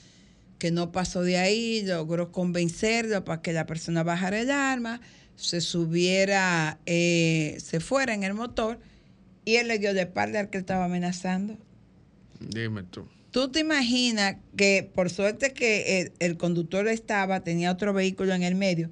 [0.58, 5.00] que no pasó de ahí, logró convencerlo para que la persona bajara el arma,
[5.36, 8.78] se subiera, eh, se fuera en el motor,
[9.46, 11.56] y él le dio de espalda al que estaba amenazando.
[12.40, 13.06] Dime tú.
[13.30, 18.42] ¿Tú te imaginas que por suerte que el, el conductor estaba, tenía otro vehículo en
[18.42, 18.90] el medio,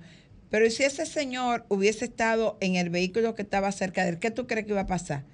[0.50, 4.30] pero si ese señor hubiese estado en el vehículo que estaba cerca de él, ¿qué
[4.30, 5.24] tú crees que iba a pasar?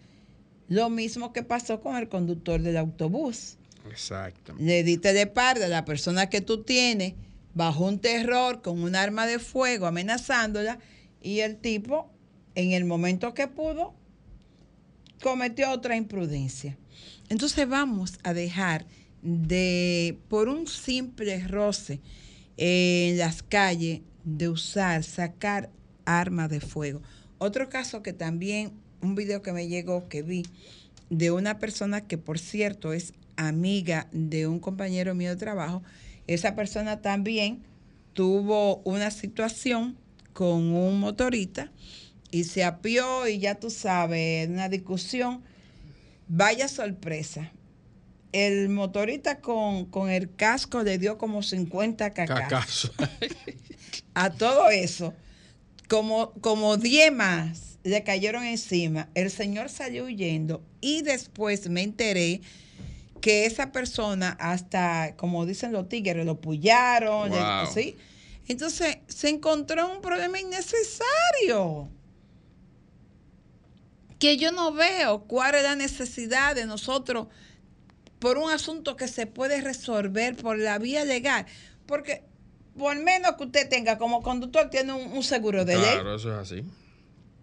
[0.68, 3.58] Lo mismo que pasó con el conductor del autobús.
[3.88, 4.54] Exacto.
[4.58, 7.14] Le diste de parte a la persona que tú tienes
[7.52, 10.78] bajo un terror con un arma de fuego amenazándola
[11.22, 12.10] y el tipo
[12.54, 13.94] en el momento que pudo
[15.22, 16.76] cometió otra imprudencia.
[17.28, 18.86] Entonces vamos a dejar
[19.22, 22.00] de, por un simple roce
[22.56, 25.70] en las calles, de usar, sacar
[26.04, 27.02] armas de fuego.
[27.38, 28.72] Otro caso que también,
[29.02, 30.44] un video que me llegó, que vi,
[31.10, 35.82] de una persona que por cierto es amiga de un compañero mío de trabajo,
[36.26, 37.62] esa persona también
[38.14, 39.96] tuvo una situación
[40.32, 41.70] con un motorista
[42.30, 45.42] y se apió y ya tú sabes, una discusión.
[46.28, 47.52] Vaya sorpresa.
[48.32, 52.92] El motorista con, con el casco le dio como 50 cacazos.
[54.14, 55.14] A todo eso,
[55.88, 59.08] como, como 10 más le cayeron encima.
[59.14, 62.40] El señor salió huyendo y después me enteré
[63.20, 67.66] que esa persona hasta, como dicen los tigres, lo pullaron, Wow.
[67.72, 67.96] ¿sí?
[68.48, 71.88] Entonces se encontró un problema innecesario.
[74.18, 77.28] Que yo no veo cuál es la necesidad de nosotros
[78.18, 81.46] por un asunto que se puede resolver por la vía legal.
[81.86, 82.22] Porque
[82.76, 85.94] por menos que usted tenga como conductor, tiene un, un seguro de ley.
[85.94, 86.64] Claro, eso es así.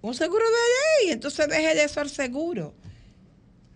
[0.02, 1.14] Un seguro de ley.
[1.14, 2.74] Entonces deje de ser seguro.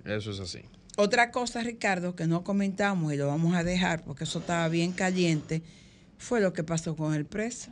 [0.03, 0.61] Eso es así.
[0.97, 4.93] Otra cosa, Ricardo, que no comentamos y lo vamos a dejar porque eso estaba bien
[4.93, 5.61] caliente,
[6.17, 7.71] fue lo que pasó con el preso.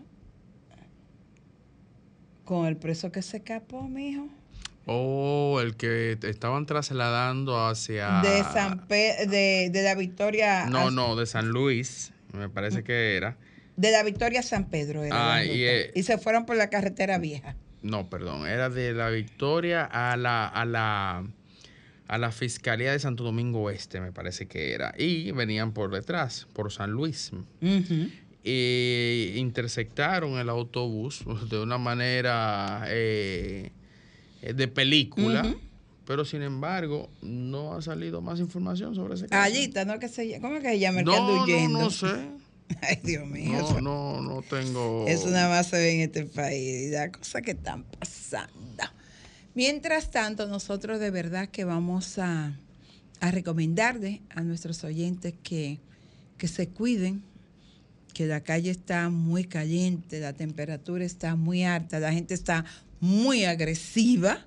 [2.43, 4.27] Con el preso que se escapó, mijo.
[4.85, 8.21] Oh, el que estaban trasladando hacia...
[8.21, 10.65] De San Pe- de, de la Victoria.
[10.65, 13.37] No, a- no, de San Luis, me parece que era.
[13.77, 15.03] De la Victoria a San Pedro.
[15.03, 17.55] era Ah, y, eh, y se fueron por la carretera vieja.
[17.81, 21.23] No, perdón, era de la Victoria a la, a la,
[22.07, 24.93] a la Fiscalía de Santo Domingo Oeste, me parece que era.
[24.97, 27.31] Y venían por detrás, por San Luis.
[28.43, 33.71] Y intersectaron el autobús de una manera eh,
[34.51, 35.55] de película.
[36.05, 39.41] Pero sin embargo, no ha salido más información sobre ese caso.
[39.41, 39.99] Allita, ¿no?
[39.99, 41.79] Que se, llama- ¿Cómo que se llama el que No, anda no, huyendo?
[41.79, 42.07] no sé.
[42.81, 43.57] Ay, Dios mío.
[43.81, 45.05] No, no, no tengo.
[45.07, 48.83] Eso nada más se ve en este país, las cosas que están pasando.
[49.55, 52.53] Mientras tanto, nosotros de verdad que vamos a,
[53.21, 55.79] a recomendarle a nuestros oyentes que,
[56.37, 57.23] que se cuiden,
[58.13, 62.65] que la calle está muy caliente, la temperatura está muy alta, la gente está
[63.03, 64.45] muy agresiva.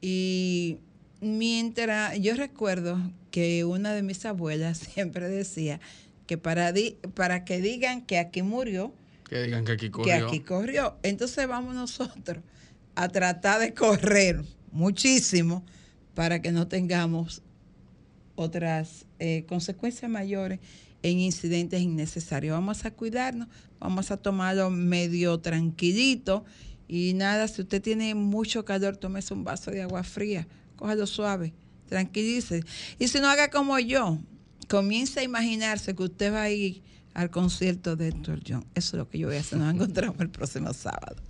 [0.00, 0.78] Y
[1.20, 2.98] mientras yo recuerdo
[3.30, 5.78] que una de mis abuelas siempre decía
[6.26, 8.94] que para, di- para que digan que aquí murió,
[9.28, 10.26] Que digan que aquí que corrió.
[10.28, 10.96] aquí corrió.
[11.02, 12.42] Entonces vamos nosotros
[12.94, 14.42] a tratar de correr
[14.72, 15.62] muchísimo
[16.14, 17.42] para que no tengamos
[18.36, 20.60] otras eh, consecuencias mayores
[21.02, 22.54] en incidentes innecesarios.
[22.54, 23.48] Vamos a cuidarnos,
[23.78, 26.44] vamos a tomarlo medio tranquilito
[26.92, 31.54] y nada, si usted tiene mucho calor, tómese un vaso de agua fría, cójalo suave,
[31.86, 32.64] tranquilice.
[32.98, 34.18] Y si no haga como yo,
[34.68, 36.82] comience a imaginarse que usted va a ir
[37.14, 38.66] al concierto de Héctor John.
[38.74, 39.60] Eso es lo que yo voy a hacer.
[39.60, 41.22] Nos encontramos el próximo sábado.